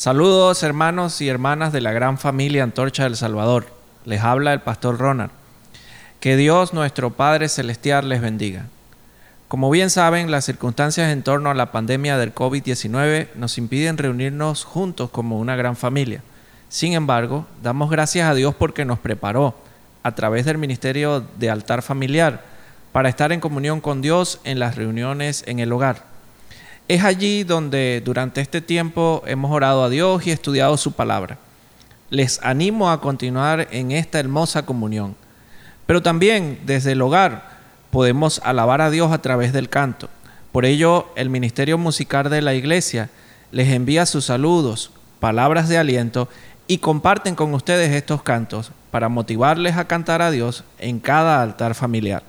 [0.00, 3.66] Saludos hermanos y hermanas de la gran familia Antorcha del Salvador.
[4.06, 5.30] Les habla el pastor Ronald.
[6.20, 8.64] Que Dios nuestro Padre Celestial les bendiga.
[9.46, 14.64] Como bien saben, las circunstancias en torno a la pandemia del COVID-19 nos impiden reunirnos
[14.64, 16.22] juntos como una gran familia.
[16.70, 19.54] Sin embargo, damos gracias a Dios porque nos preparó,
[20.02, 22.42] a través del Ministerio de Altar Familiar,
[22.92, 26.09] para estar en comunión con Dios en las reuniones en el hogar.
[26.90, 31.38] Es allí donde durante este tiempo hemos orado a Dios y estudiado su palabra.
[32.10, 35.14] Les animo a continuar en esta hermosa comunión.
[35.86, 37.48] Pero también desde el hogar
[37.92, 40.08] podemos alabar a Dios a través del canto.
[40.50, 43.08] Por ello, el Ministerio Musical de la Iglesia
[43.52, 46.28] les envía sus saludos, palabras de aliento
[46.66, 51.76] y comparten con ustedes estos cantos para motivarles a cantar a Dios en cada altar
[51.76, 52.24] familiar.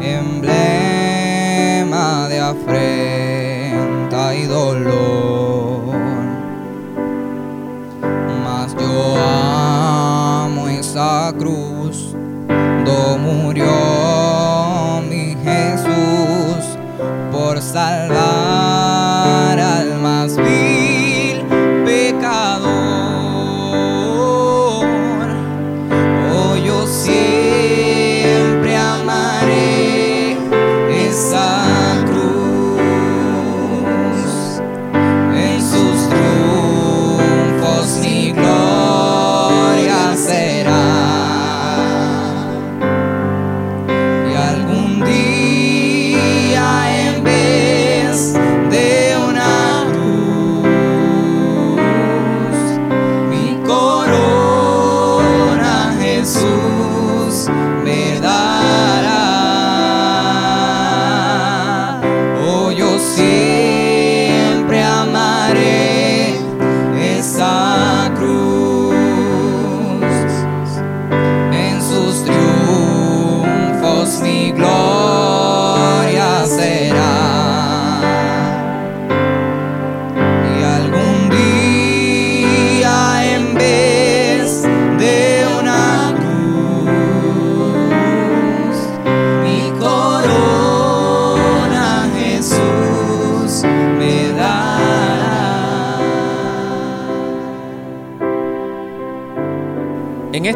[0.00, 0.48] emblema
[2.30, 5.94] de afrenta y dolor.
[8.42, 12.16] Mas yo amo esa cruz,
[12.86, 16.78] do murió mi Jesús
[17.30, 18.71] por salvar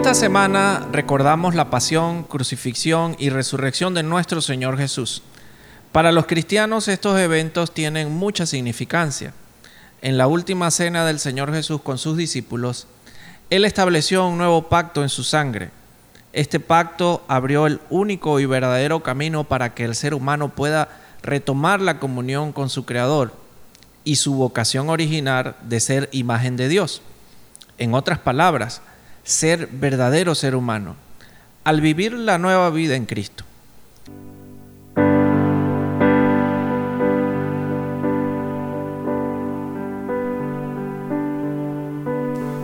[0.07, 5.25] esta semana recordamos la pasión, crucifixión y resurrección de nuestro Señor Jesús.
[5.91, 9.35] Para los cristianos estos eventos tienen mucha significancia.
[10.03, 12.87] En la última cena del Señor Jesús con sus discípulos,
[13.51, 15.71] Él estableció un nuevo pacto en su sangre.
[16.33, 20.89] Este pacto abrió el único y verdadero camino para que el ser humano pueda
[21.25, 23.35] retomar la comunión con su Creador
[24.05, 27.03] y su vocación original de ser imagen de Dios.
[27.77, 28.83] En otras palabras,
[29.27, 30.95] ser verdadero ser humano,
[31.65, 33.45] al vivir la nueva vida en Cristo.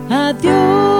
[0.09, 0.92] Adiós.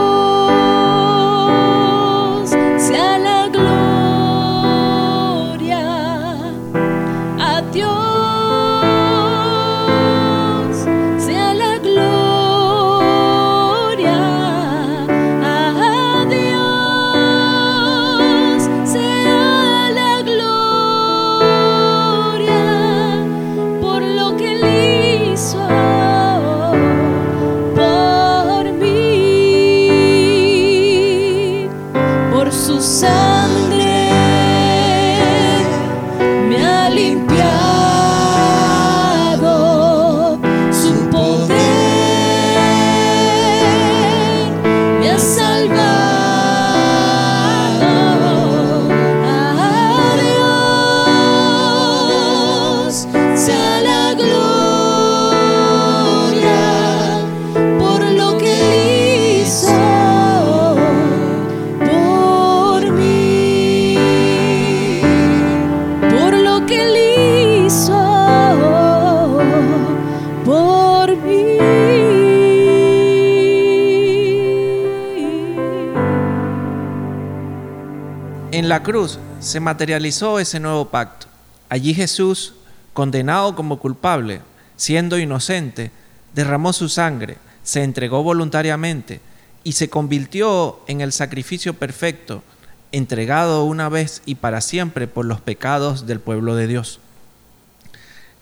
[78.53, 81.25] En la cruz se materializó ese nuevo pacto.
[81.69, 82.53] Allí Jesús,
[82.93, 84.41] condenado como culpable,
[84.75, 85.89] siendo inocente,
[86.35, 89.21] derramó su sangre, se entregó voluntariamente
[89.63, 92.43] y se convirtió en el sacrificio perfecto,
[92.91, 96.99] entregado una vez y para siempre por los pecados del pueblo de Dios.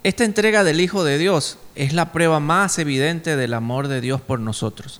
[0.03, 4.19] Esta entrega del Hijo de Dios es la prueba más evidente del amor de Dios
[4.19, 4.99] por nosotros.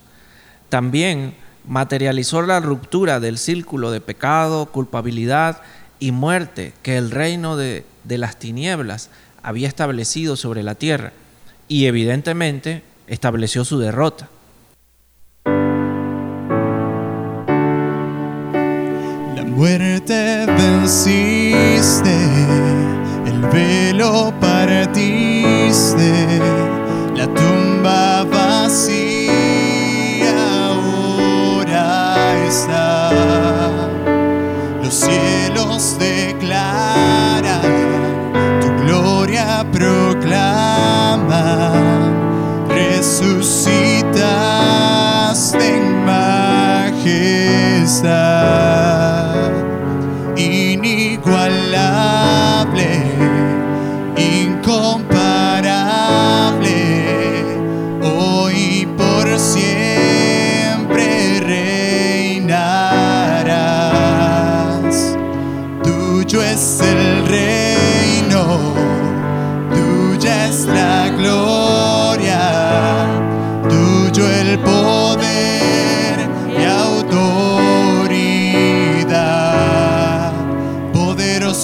[0.70, 1.36] También
[1.68, 5.62] materializó la ruptura del círculo de pecado, culpabilidad
[6.00, 9.10] y muerte que el reino de, de las tinieblas
[9.44, 11.14] había establecido sobre la tierra
[11.68, 14.30] y evidentemente estableció su derrota.
[19.36, 22.16] La muerte venciste,
[23.26, 26.12] el velo partiste,
[27.16, 29.21] la tumba vacía
[34.84, 36.41] Los cielos declaran,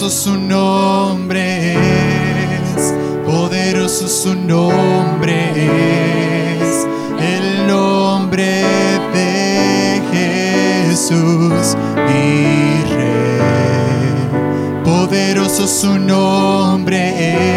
[0.07, 2.93] Poderoso su nombre es,
[3.25, 5.51] poderoso su nombre
[6.61, 6.87] es,
[7.19, 8.63] el nombre
[9.13, 11.75] de Jesús
[12.07, 14.13] mi rey.
[14.85, 17.56] Poderoso su nombre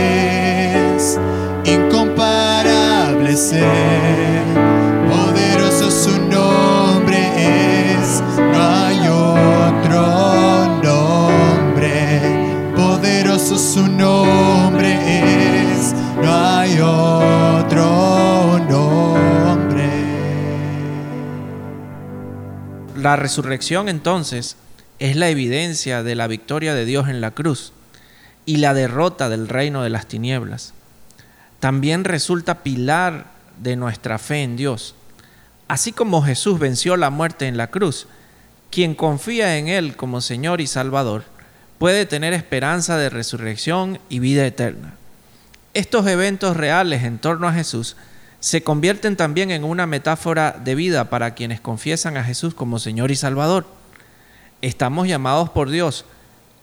[23.00, 24.56] La resurrección entonces
[24.99, 27.73] es la evidencia de la victoria de Dios en la cruz
[28.44, 30.75] y la derrota del reino de las tinieblas.
[31.61, 34.94] También resulta pilar de nuestra fe en Dios.
[35.67, 38.06] Así como Jesús venció la muerte en la cruz,
[38.70, 41.25] quien confía en Él como Señor y Salvador
[41.79, 44.93] puede tener esperanza de resurrección y vida eterna.
[45.73, 47.96] Estos eventos reales en torno a Jesús
[48.41, 53.11] se convierten también en una metáfora de vida para quienes confiesan a Jesús como Señor
[53.11, 53.67] y Salvador.
[54.63, 56.07] Estamos llamados por Dios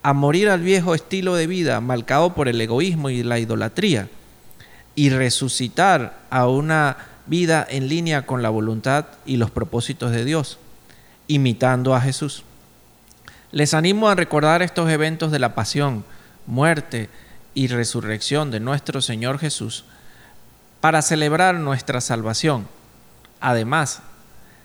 [0.02, 4.10] a morir al viejo estilo de vida marcado por el egoísmo y la idolatría
[4.96, 6.98] y resucitar a una
[7.28, 10.58] vida en línea con la voluntad y los propósitos de Dios,
[11.28, 12.44] imitando a Jesús.
[13.52, 16.04] Les animo a recordar estos eventos de la pasión,
[16.48, 17.10] muerte
[17.54, 19.86] y resurrección de nuestro Señor Jesús
[20.82, 22.68] para celebrar nuestra salvación.
[23.40, 24.02] Además,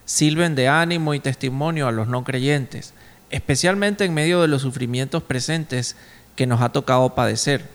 [0.05, 2.94] sirven de ánimo y testimonio a los no creyentes,
[3.31, 5.97] especialmente en medio de los sufrimientos presentes
[6.37, 7.69] que nos ha tocado padecer.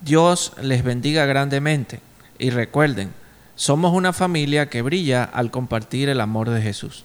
[0.00, 2.00] Dios les bendiga grandemente
[2.38, 3.12] y recuerden,
[3.54, 7.04] somos una familia que brilla al compartir el amor de Jesús.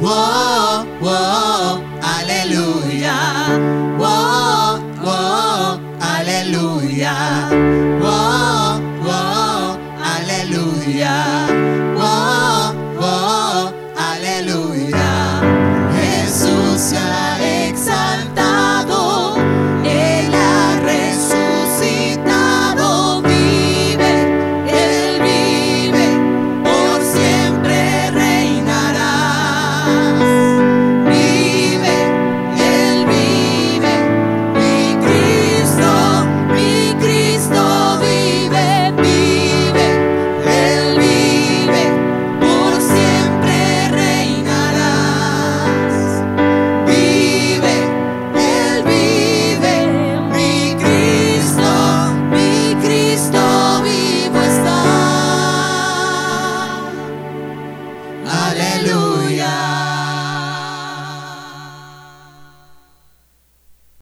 [0.00, 3.89] Wow, wow, aleluya.
[6.50, 8.00] hallelujah.
[8.02, 8.69] Whoa.